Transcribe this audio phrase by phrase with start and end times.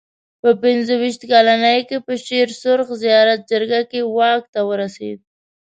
[0.41, 5.19] په پنځه ویشت کلنۍ کې په شېر سرخ زیارت جرګه کې واک ته ورسېد.